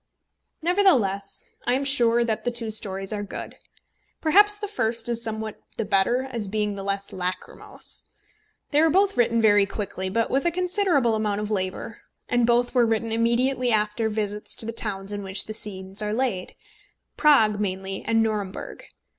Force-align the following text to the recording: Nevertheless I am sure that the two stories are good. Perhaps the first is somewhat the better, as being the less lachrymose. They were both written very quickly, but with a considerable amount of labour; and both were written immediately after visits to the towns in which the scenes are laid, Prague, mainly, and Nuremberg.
Nevertheless 0.63 1.43
I 1.67 1.75
am 1.75 1.83
sure 1.85 2.23
that 2.25 2.43
the 2.43 2.49
two 2.49 2.71
stories 2.71 3.13
are 3.13 3.21
good. 3.21 3.53
Perhaps 4.19 4.57
the 4.57 4.67
first 4.67 5.07
is 5.07 5.23
somewhat 5.23 5.61
the 5.77 5.85
better, 5.85 6.23
as 6.23 6.47
being 6.47 6.73
the 6.73 6.81
less 6.81 7.13
lachrymose. 7.13 8.09
They 8.71 8.81
were 8.81 8.89
both 8.89 9.15
written 9.15 9.39
very 9.39 9.67
quickly, 9.67 10.09
but 10.09 10.31
with 10.31 10.45
a 10.45 10.49
considerable 10.49 11.13
amount 11.13 11.39
of 11.41 11.51
labour; 11.51 12.01
and 12.27 12.47
both 12.47 12.73
were 12.73 12.87
written 12.87 13.11
immediately 13.11 13.71
after 13.71 14.09
visits 14.09 14.55
to 14.55 14.65
the 14.65 14.73
towns 14.73 15.13
in 15.13 15.21
which 15.21 15.45
the 15.45 15.53
scenes 15.53 16.01
are 16.01 16.13
laid, 16.13 16.55
Prague, 17.15 17.59
mainly, 17.59 18.01
and 18.03 18.23
Nuremberg. 18.23 18.85